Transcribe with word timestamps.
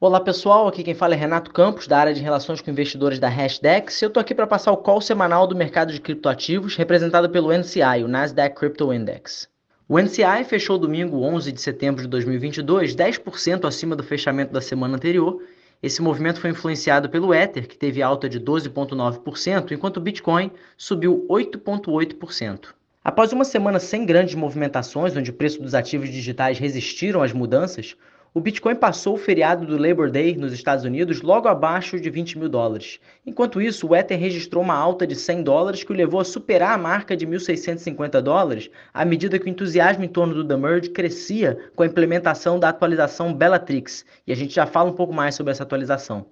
Olá 0.00 0.20
pessoal, 0.20 0.68
aqui 0.68 0.84
quem 0.84 0.94
fala 0.94 1.14
é 1.14 1.16
Renato 1.16 1.52
Campos, 1.52 1.88
da 1.88 1.98
área 1.98 2.14
de 2.14 2.22
relações 2.22 2.60
com 2.60 2.70
investidores 2.70 3.18
da 3.18 3.28
Hashdex. 3.28 4.00
Eu 4.00 4.06
estou 4.06 4.20
aqui 4.20 4.32
para 4.32 4.46
passar 4.46 4.70
o 4.70 4.76
call 4.76 5.00
semanal 5.00 5.44
do 5.44 5.56
mercado 5.56 5.92
de 5.92 6.00
criptoativos, 6.00 6.76
representado 6.76 7.28
pelo 7.28 7.52
NCI, 7.52 8.04
o 8.04 8.06
Nasdaq 8.06 8.54
Crypto 8.54 8.92
Index. 8.92 9.48
O 9.88 9.98
NCI 9.98 10.44
fechou 10.44 10.78
domingo 10.78 11.22
11 11.24 11.50
de 11.50 11.60
setembro 11.60 12.00
de 12.00 12.06
2022, 12.06 12.94
10% 12.94 13.64
acima 13.64 13.96
do 13.96 14.04
fechamento 14.04 14.52
da 14.52 14.60
semana 14.60 14.94
anterior. 14.94 15.42
Esse 15.82 16.00
movimento 16.00 16.40
foi 16.40 16.50
influenciado 16.50 17.10
pelo 17.10 17.34
Ether, 17.34 17.66
que 17.66 17.76
teve 17.76 18.00
alta 18.00 18.28
de 18.28 18.38
12,9%, 18.38 19.72
enquanto 19.72 19.96
o 19.96 20.00
Bitcoin 20.00 20.52
subiu 20.76 21.26
8,8%. 21.28 22.68
Após 23.02 23.32
uma 23.32 23.44
semana 23.44 23.80
sem 23.80 24.06
grandes 24.06 24.36
movimentações, 24.36 25.16
onde 25.16 25.32
o 25.32 25.34
preço 25.34 25.60
dos 25.60 25.74
ativos 25.74 26.08
digitais 26.08 26.56
resistiram 26.60 27.20
às 27.20 27.32
mudanças, 27.32 27.96
o 28.34 28.40
Bitcoin 28.40 28.74
passou 28.74 29.14
o 29.14 29.18
feriado 29.18 29.64
do 29.64 29.78
Labor 29.78 30.10
Day 30.10 30.36
nos 30.36 30.52
Estados 30.52 30.84
Unidos 30.84 31.22
logo 31.22 31.48
abaixo 31.48 31.98
de 31.98 32.10
20 32.10 32.38
mil 32.38 32.48
dólares. 32.48 33.00
Enquanto 33.24 33.60
isso, 33.60 33.88
o 33.88 33.96
Ether 33.96 34.18
registrou 34.18 34.62
uma 34.62 34.74
alta 34.74 35.06
de 35.06 35.16
100 35.16 35.42
dólares 35.42 35.82
que 35.82 35.92
o 35.92 35.96
levou 35.96 36.20
a 36.20 36.24
superar 36.24 36.74
a 36.74 36.78
marca 36.78 37.16
de 37.16 37.26
1.650 37.26 38.20
dólares 38.20 38.70
à 38.92 39.04
medida 39.04 39.38
que 39.38 39.46
o 39.46 39.48
entusiasmo 39.48 40.04
em 40.04 40.08
torno 40.08 40.34
do 40.34 40.46
The 40.46 40.56
Merge 40.56 40.90
crescia 40.90 41.58
com 41.74 41.82
a 41.82 41.86
implementação 41.86 42.58
da 42.58 42.68
atualização 42.68 43.32
Bellatrix. 43.32 44.04
E 44.26 44.32
a 44.32 44.36
gente 44.36 44.54
já 44.54 44.66
fala 44.66 44.90
um 44.90 44.94
pouco 44.94 45.14
mais 45.14 45.34
sobre 45.34 45.52
essa 45.52 45.62
atualização. 45.62 46.26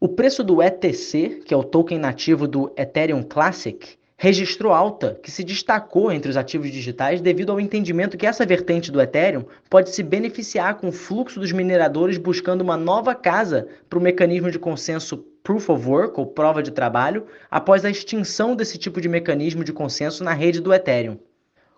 O 0.00 0.08
preço 0.08 0.44
do 0.44 0.62
ETC, 0.62 1.42
que 1.44 1.52
é 1.52 1.56
o 1.56 1.64
token 1.64 1.98
nativo 1.98 2.46
do 2.46 2.72
Ethereum 2.76 3.22
Classic, 3.22 3.97
registrou 4.20 4.72
alta 4.72 5.16
que 5.22 5.30
se 5.30 5.44
destacou 5.44 6.10
entre 6.10 6.28
os 6.28 6.36
ativos 6.36 6.72
digitais 6.72 7.20
devido 7.20 7.52
ao 7.52 7.60
entendimento 7.60 8.18
que 8.18 8.26
essa 8.26 8.44
vertente 8.44 8.90
do 8.90 9.00
Ethereum 9.00 9.44
pode 9.70 9.90
se 9.90 10.02
beneficiar 10.02 10.74
com 10.74 10.88
o 10.88 10.92
fluxo 10.92 11.38
dos 11.38 11.52
mineradores 11.52 12.18
buscando 12.18 12.62
uma 12.62 12.76
nova 12.76 13.14
casa 13.14 13.68
para 13.88 13.96
o 13.96 14.02
mecanismo 14.02 14.50
de 14.50 14.58
consenso 14.58 15.24
Proof 15.44 15.70
of 15.70 15.88
Work, 15.88 16.18
ou 16.18 16.26
prova 16.26 16.62
de 16.64 16.72
trabalho, 16.72 17.26
após 17.48 17.84
a 17.84 17.90
extinção 17.90 18.56
desse 18.56 18.76
tipo 18.76 19.00
de 19.00 19.08
mecanismo 19.08 19.62
de 19.62 19.72
consenso 19.72 20.24
na 20.24 20.34
rede 20.34 20.60
do 20.60 20.74
Ethereum. 20.74 21.16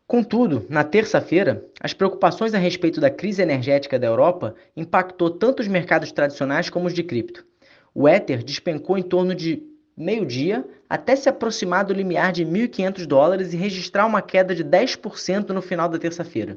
Contudo, 0.06 0.64
na 0.68 0.82
terça-feira, 0.82 1.64
as 1.78 1.92
preocupações 1.92 2.54
a 2.54 2.58
respeito 2.58 3.00
da 3.00 3.10
crise 3.10 3.42
energética 3.42 3.98
da 3.98 4.06
Europa 4.06 4.54
impactou 4.74 5.30
tanto 5.30 5.60
os 5.60 5.68
mercados 5.68 6.10
tradicionais 6.10 6.70
como 6.70 6.86
os 6.86 6.94
de 6.94 7.04
cripto. 7.04 7.44
O 7.94 8.08
Ether 8.08 8.42
despencou 8.42 8.96
em 8.96 9.02
torno 9.02 9.34
de 9.34 9.62
meio-dia, 10.00 10.64
até 10.88 11.14
se 11.14 11.28
aproximar 11.28 11.84
do 11.84 11.92
limiar 11.92 12.32
de 12.32 12.44
1.500 12.44 13.06
dólares 13.06 13.52
e 13.52 13.56
registrar 13.56 14.06
uma 14.06 14.22
queda 14.22 14.54
de 14.54 14.64
10% 14.64 15.50
no 15.50 15.60
final 15.60 15.88
da 15.88 15.98
terça-feira. 15.98 16.56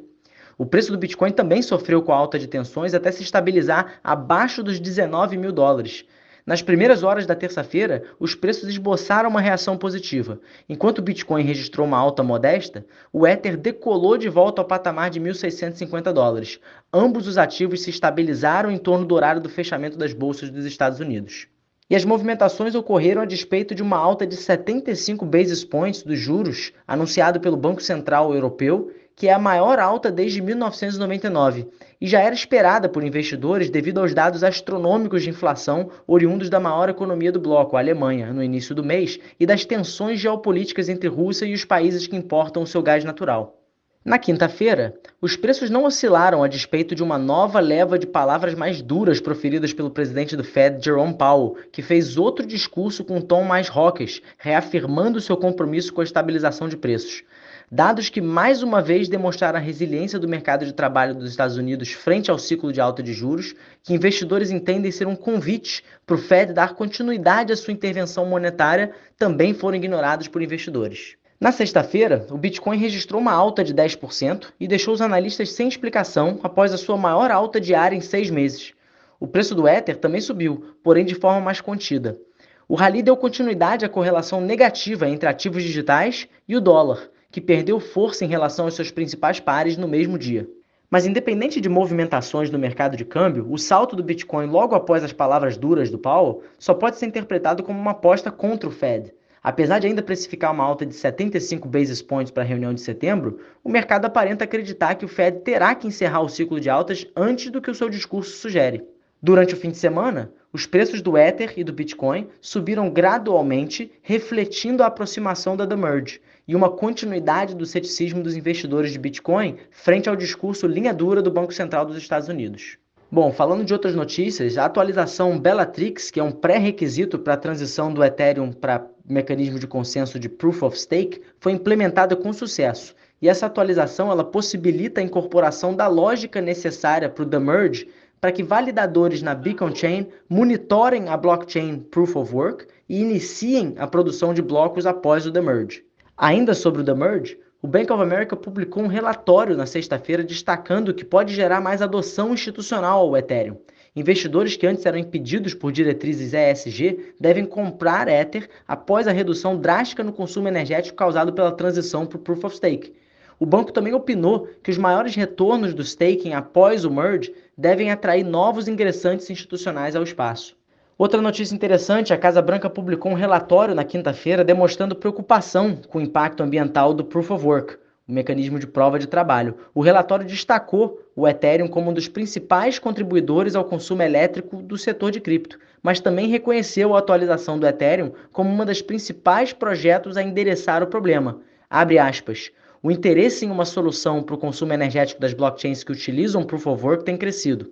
O 0.58 0.66
preço 0.66 0.91
do 0.91 0.97
Bitcoin 0.97 1.31
também 1.31 1.61
sofreu 1.61 2.02
com 2.02 2.13
a 2.13 2.16
alta 2.16 2.39
de 2.39 2.47
tensões 2.47 2.94
até 2.94 3.11
se 3.11 3.22
estabilizar 3.22 4.00
abaixo 4.03 4.63
dos 4.63 4.80
19 4.80 5.35
mil 5.35 5.52
dólares. 5.52 6.05
Nas 6.45 6.61
primeiras 6.61 7.03
horas 7.03 7.25
da 7.25 7.35
terça-feira, 7.35 8.03
os 8.19 8.35
preços 8.35 8.67
esboçaram 8.67 9.30
uma 9.30 9.39
reação 9.39 9.78
positiva. 9.78 10.39
Enquanto 10.67 11.00
o 11.00 11.02
Bitcoin 11.02 11.44
registrou 11.44 11.88
uma 11.88 11.97
alta 11.97 12.22
modesta, 12.22 12.85
o 13.11 13.25
Ether 13.25 13.57
decolou 13.57 14.17
de 14.17 14.28
volta 14.30 14.61
ao 14.61 14.67
patamar 14.67 15.09
de 15.09 15.22
1.650 15.22 16.11
dólares. 16.11 16.59
Ambos 16.94 17.28
os 17.28 17.38
ativos 17.38 17.81
se 17.81 17.89
estabilizaram 17.89 18.69
em 18.69 18.78
torno 18.78 19.05
do 19.05 19.16
horário 19.16 19.41
do 19.41 19.50
fechamento 19.50 19.97
das 19.97 20.13
bolsas 20.13 20.50
dos 20.50 20.66
Estados 20.66 21.00
Unidos. 21.00 21.47
E 21.89 21.95
as 21.95 22.06
movimentações 22.06 22.76
ocorreram 22.76 23.22
a 23.22 23.26
despeito 23.26 23.76
de 23.76 23.84
uma 23.84 23.98
alta 23.98 24.26
de 24.26 24.36
75 24.36 25.26
basis 25.26 25.66
points 25.66 26.03
dos 26.03 26.17
juros 26.17 26.72
anunciado 26.88 27.40
pelo 27.40 27.58
Banco 27.58 27.84
Central 27.84 28.34
Europeu, 28.34 28.90
que 29.16 29.28
é 29.28 29.34
a 29.34 29.40
maior 29.40 29.80
alta 29.80 30.12
desde 30.12 30.42
1999 30.42 31.67
e 32.02 32.08
já 32.08 32.20
era 32.20 32.34
esperada 32.34 32.90
por 32.90 33.03
investidores 33.03 33.70
devido 33.70 34.00
aos 34.00 34.14
dados 34.14 34.44
astronômicos 34.44 35.23
de 35.23 35.30
inflação 35.30 35.90
oriundos 36.08 36.50
da 36.50 36.59
maior 36.59 36.90
economia 36.90 37.31
do 37.31 37.40
bloco, 37.40 37.78
a 37.78 37.80
Alemanha, 37.80 38.34
no 38.34 38.44
início 38.44 38.73
do 38.73 38.84
mês, 38.84 39.20
e 39.40 39.45
das 39.45 39.66
tensões 39.66 40.20
geopolíticas 40.20 40.90
entre 40.90 41.08
Rússia 41.08 41.45
e 41.45 41.53
os 41.53 41.64
países 41.64 42.08
que 42.08 42.16
importam 42.16 42.63
o 42.63 42.68
seu 42.68 42.81
gás 42.81 43.03
natural. 43.03 43.62
Na 44.06 44.19
quinta-feira, 44.19 44.94
os 45.22 45.38
preços 45.38 45.69
não 45.69 45.86
oscilaram 45.86 46.44
a 46.44 46.47
despeito 46.50 46.94
de 46.94 47.02
uma 47.02 47.18
nova 47.18 47.62
leva 47.62 47.97
de 47.97 48.06
palavras 48.06 48.53
mais 48.53 48.81
duras 48.81 49.22
proferidas 49.22 49.72
pelo 49.72 49.90
presidente 49.90 50.36
do 50.36 50.44
Fed, 50.44 50.84
Jerome 50.84 51.18
Powell, 51.18 51.56
que 51.72 51.81
fez 51.81 52.18
outro 52.18 52.46
discurso 52.46 53.06
com 53.06 53.16
um 53.16 53.22
tom 53.22 53.46
mais 53.46 53.69
hawkish, 53.69 54.22
reafirmando 54.38 55.22
seu 55.22 55.38
compromisso 55.38 55.94
com 55.94 56.02
a 56.02 56.03
estabilização 56.03 56.68
de 56.68 56.75
preços. 56.75 57.24
Dados 57.72 58.09
que 58.09 58.19
mais 58.19 58.62
uma 58.62 58.81
vez 58.81 59.08
demonstraram 59.08 59.58
a 59.58 59.62
resiliência 59.62 60.19
do 60.19 60.28
mercado 60.28 60.66
de 60.66 60.74
trabalho 60.74 61.16
dos 61.16 61.30
Estados 61.30 61.56
Unidos 61.56 61.94
frente 61.94 62.30
ao 62.30 62.38
ciclo 62.38 62.74
de 62.74 62.81
alta 62.81 63.02
de 63.02 63.13
juros, 63.13 63.56
que 63.81 63.94
investidores 63.94 64.52
entendem 64.52 64.92
ser 64.92 65.08
um 65.08 65.16
convite 65.16 65.81
para 66.06 66.16
o 66.18 66.19
Fed 66.19 66.52
dar 66.52 66.75
continuidade 66.75 67.53
à 67.53 67.56
sua 67.56 67.72
intervenção 67.72 68.25
monetária, 68.25 68.92
também 69.18 69.53
foram 69.53 69.78
ignorados 69.78 70.28
por 70.28 70.42
investidores. 70.42 71.16
Na 71.44 71.52
sexta-feira, 71.52 72.26
o 72.31 72.38
Bitcoin 72.38 72.78
registrou 72.78 73.20
uma 73.20 73.34
alta 73.34 73.66
de 73.66 73.74
10% 73.74 74.54
e 74.58 74.66
deixou 74.66 74.94
os 74.94 75.02
analistas 75.02 75.52
sem 75.52 75.68
explicação 75.68 76.40
após 76.42 76.72
a 76.74 76.78
sua 76.78 76.96
maior 76.96 77.30
alta 77.31 77.59
diária 77.59 77.98
em 77.98 78.00
seis 78.00 78.30
meses. 78.30 78.74
O 79.20 79.28
preço 79.28 79.54
do 79.54 79.68
Ether 79.68 79.98
também 79.98 80.22
subiu, 80.22 80.74
porém 80.81 81.04
de 81.04 81.16
forma 81.16 81.42
mais 81.42 81.59
contida. 81.59 82.18
O 82.66 82.76
rally 82.76 83.04
deu 83.04 83.18
continuidade 83.18 83.84
à 83.84 83.90
correlação 83.90 84.40
negativa 84.40 85.06
entre 85.09 85.28
ativos 85.28 85.64
digitais 85.64 86.30
e 86.48 86.56
o 86.56 86.62
dólar, 86.62 87.09
que 87.30 87.42
perdeu 87.42 87.78
força 87.78 88.24
em 88.24 88.30
relação 88.30 88.64
aos 88.64 88.75
seus 88.75 88.90
principais 88.90 89.42
pares 89.42 89.75
no 89.75 89.86
mesmo 89.86 90.18
dia. 90.18 90.48
Mas 90.90 91.06
independente 91.06 91.60
de 91.60 91.68
movimentações 91.68 92.50
no 92.52 92.58
mercado 92.58 92.96
de 92.96 93.04
câmbio, 93.04 93.52
o 93.52 93.58
salto 93.58 93.98
do 93.98 94.04
Bitcoin 94.04 94.46
logo 94.46 94.75
após 94.75 95.04
as 95.04 95.12
palavras 95.12 95.58
duras 95.58 95.90
do 95.90 96.00
Powell 96.00 96.42
só 96.58 96.74
pode 96.74 96.96
ser 96.96 97.08
interpretado 97.08 97.64
como 97.64 97.78
uma 97.78 97.92
aposta 97.92 98.31
contra 98.31 98.70
o 98.70 98.72
Fed 98.72 99.14
Apesar 99.44 99.80
de 99.80 99.88
ainda 99.88 100.02
precificar 100.02 100.54
uma 100.54 100.64
alta 100.64 100.86
de 100.86 100.96
75 100.96 101.68
basis 101.68 102.02
points 102.02 102.31
para 102.31 102.44
a 102.44 102.46
reunião 102.46 102.74
de 102.74 102.80
setembro, 102.80 103.42
o 103.62 103.70
mercado 103.70 104.06
aparenta 104.06 104.46
acreditar 104.46 104.96
que 104.96 105.04
o 105.04 105.09
Fed 105.09 105.42
terá 105.42 105.76
que 105.76 105.86
encerrar 105.86 106.22
o 106.22 106.30
ciclo 106.30 106.62
de 106.62 106.70
altas 106.70 107.06
antes 107.14 107.52
do 107.52 107.62
que 107.62 107.70
o 107.70 107.76
seu 107.76 107.90
discurso 107.90 108.38
sugere. 108.38 108.88
Durante 109.22 109.54
o 109.54 109.58
fim 109.58 109.70
de 109.70 109.78
semana, 109.78 110.31
os 110.54 110.66
preços 110.66 111.02
do 111.02 111.18
Ether 111.18 111.54
e 111.58 111.64
do 111.64 111.74
Bitcoin 111.74 112.30
subiram 112.40 112.90
gradualmente, 112.90 113.92
refletindo 114.02 114.81
a 114.81 114.88
aproximação 114.88 115.58
da 115.58 115.68
The 115.68 115.75
Merge 115.75 116.22
e 116.48 116.56
uma 116.56 116.70
continuidade 116.70 117.54
do 117.54 117.66
ceticismo 117.66 118.24
dos 118.24 118.38
investidores 118.38 118.94
de 118.94 119.00
Bitcoin 119.00 119.58
frente 119.72 120.08
ao 120.08 120.16
discurso 120.16 120.68
linha 120.68 120.94
dura 120.94 121.22
do 121.22 121.31
Banco 121.31 121.54
Central 121.54 121.86
dos 121.86 121.98
Estados 121.98 122.30
Unidos. 122.30 122.78
Bom, 123.12 123.31
falando 123.31 123.64
de 123.64 123.72
outras 123.74 123.94
notícias, 123.94 124.58
a 124.58 124.66
atualização 124.66 125.40
Bellatrix, 125.40 126.10
que 126.10 126.20
é 126.20 126.24
um 126.24 126.31
pré-requisito 126.31 127.20
para 127.20 127.36
a 127.36 127.38
transição 127.38 127.94
do 127.94 128.04
Ethereum 128.04 128.52
para 128.52 128.88
mecanismo 129.08 129.59
de 129.59 129.68
consenso 129.68 130.19
de 130.19 130.30
Proof 130.30 130.64
of 130.64 130.80
Stake, 130.80 131.22
foi 131.40 131.52
implementada 131.52 132.16
com 132.16 132.31
sucesso. 132.31 132.96
E 133.22 133.30
essa 133.30 133.46
atualização 133.46 134.12
ela 134.12 134.24
possibilita 134.24 135.00
a 135.00 135.03
incorporação 135.03 135.75
da 135.75 135.88
lógica 135.88 136.41
necessária 136.41 137.09
para 137.09 137.24
o 137.24 137.25
The 137.25 137.40
Merge 137.40 137.88
para 138.19 138.31
que 138.31 138.42
validadores 138.42 139.22
na 139.22 139.36
Beacon 139.36 139.75
Chain 139.75 140.08
monitorem 140.30 141.09
a 141.09 141.18
blockchain 141.18 141.80
Proof 141.80 142.16
of 142.16 142.34
Work 142.34 142.68
e 142.88 143.02
iniciem 143.02 143.75
a 143.78 143.86
produção 143.86 144.34
de 144.34 144.42
blocos 144.42 144.86
após 144.86 145.25
o 145.25 145.31
The 145.31 145.42
Merge. 145.42 145.84
Ainda 146.16 146.53
sobre 146.53 146.81
o 146.81 146.86
The 146.86 146.94
Merge, 146.94 147.38
o 147.62 147.68
Bank 147.68 147.92
of 147.92 148.02
America 148.02 148.36
publicou 148.36 148.84
um 148.84 148.88
relatório 148.88 149.58
na 149.58 149.66
sexta-feira 149.66 150.24
destacando 150.24 150.94
que 150.94 151.03
pode 151.03 151.34
gerar 151.34 151.59
mais 151.59 151.81
adoção 151.81 152.34
institucional 152.34 153.00
ao 153.02 153.18
Ethereum. 153.18 153.58
Investidores 153.96 154.56
que 154.56 154.66
antes 154.66 154.86
eram 154.88 154.98
impedidos 154.98 155.54
por 155.54 155.72
diretrizes 155.72 156.34
ESG 156.34 157.14
devem 157.20 157.46
comprar 157.46 158.08
Ether 158.08 158.50
após 158.68 159.08
a 159.08 159.12
redução 159.12 159.56
drástica 159.56 160.04
no 160.04 160.12
consumo 160.12 160.48
energético 160.48 160.98
causado 160.98 161.31
pela 161.31 161.52
transição 161.52 162.04
para 162.04 162.18
o 162.18 162.20
Proof 162.20 162.44
of 162.46 162.56
Stake. 162.56 162.94
O 163.40 163.46
banco 163.46 163.72
também 163.72 163.94
opinou 163.94 164.48
que 164.64 164.72
os 164.72 164.80
maiores 164.80 165.14
retornos 165.16 165.76
do 165.76 165.84
staking 165.84 166.34
após 166.34 166.86
o 166.86 166.92
merge 166.92 167.36
devem 167.56 167.92
atrair 167.92 168.24
novos 168.24 168.68
ingressantes 168.68 169.30
institucionais 169.30 169.96
ao 169.96 170.02
espaço. 170.02 170.56
Outra 170.98 171.22
notícia 171.22 171.54
interessante: 171.54 172.13
a 172.13 172.18
Casa 172.18 172.42
Branca 172.42 172.72
publicou 172.72 173.12
um 173.12 173.16
relatório 173.16 173.75
na 173.75 173.84
quinta-feira 173.84 174.44
demonstrando 174.44 174.96
preocupação 174.96 175.75
com 175.88 176.00
o 176.00 176.01
impacto 176.01 176.42
ambiental 176.42 176.96
do 176.96 177.04
Proof 177.04 177.30
of 177.30 177.46
Work, 177.46 177.78
o 178.07 178.11
mecanismo 178.11 178.59
de 178.59 178.67
prova 178.67 179.00
de 179.00 179.07
trabalho. 179.07 179.55
O 179.73 179.81
relatório 179.81 180.25
destacou 180.25 181.00
o 181.15 181.27
Ethereum 181.27 181.67
como 181.67 181.89
um 181.89 181.94
dos 181.94 182.07
principais 182.07 182.77
contribuidores 182.77 183.55
ao 183.55 183.63
consumo 183.63 184.01
elétrico 184.01 184.61
do 184.61 184.77
setor 184.77 185.11
de 185.11 185.21
cripto, 185.21 185.57
mas 185.81 186.00
também 186.00 186.27
reconheceu 186.27 186.94
a 186.94 187.00
atualização 187.00 187.57
do 187.57 187.65
Ethereum 187.65 188.11
como 188.31 188.50
uma 188.50 188.65
das 188.65 188.81
principais 188.81 189.53
projetos 189.53 190.17
a 190.17 190.23
endereçar 190.23 190.83
o 190.83 190.88
problema. 190.88 191.39
Abre 191.69 191.97
aspas. 191.97 192.51
O 192.81 192.91
interesse 192.91 193.45
em 193.45 193.51
uma 193.51 193.63
solução 193.63 194.21
para 194.21 194.35
o 194.35 194.38
consumo 194.38 194.73
energético 194.73 195.21
das 195.21 195.33
blockchains 195.33 195.85
que 195.85 195.91
utilizam 195.94 196.44
Proof 196.44 196.67
of 196.67 196.83
Work 196.83 197.05
tem 197.05 197.15
crescido. 197.15 197.71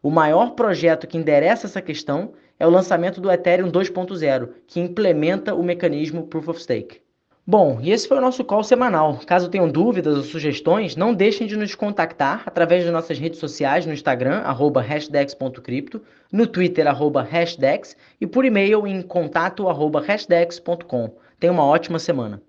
O 0.00 0.10
maior 0.10 0.50
projeto 0.50 1.08
que 1.08 1.18
endereça 1.18 1.66
essa 1.66 1.82
questão 1.82 2.34
é 2.60 2.64
o 2.64 2.70
lançamento 2.70 3.20
do 3.20 3.32
Ethereum 3.32 3.72
2.0, 3.72 4.50
que 4.68 4.78
implementa 4.78 5.54
o 5.54 5.62
mecanismo 5.64 6.28
Proof 6.28 6.48
of 6.48 6.62
Stake. 6.62 7.00
Bom, 7.46 7.78
e 7.82 7.90
esse 7.90 8.08
foi 8.08 8.16
o 8.16 8.22
nosso 8.22 8.42
call 8.42 8.64
semanal. 8.64 9.20
Caso 9.26 9.50
tenham 9.50 9.68
dúvidas 9.68 10.16
ou 10.16 10.22
sugestões, 10.22 10.96
não 10.96 11.12
deixem 11.12 11.46
de 11.46 11.58
nos 11.58 11.74
contactar 11.74 12.42
através 12.46 12.84
das 12.84 12.92
nossas 12.92 13.18
redes 13.18 13.38
sociais 13.38 13.84
no 13.84 13.92
Instagram, 13.92 14.38
arroba 14.38 14.80
hashdex.cripto, 14.80 16.00
no 16.32 16.46
Twitter, 16.46 16.86
arroba 16.86 17.22
hashdex, 17.22 17.98
e 18.18 18.26
por 18.26 18.46
e-mail 18.46 18.86
em 18.86 19.02
contato, 19.02 19.68
arroba 19.68 20.00
hashdex.com. 20.00 21.14
Tenha 21.38 21.52
uma 21.52 21.66
ótima 21.66 21.98
semana. 21.98 22.40